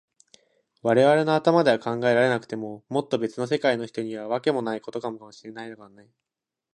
[0.81, 6.09] われわれの頭では考えられなくても、もっとべつの世界の人には、わけもないことかもしれないのだからね。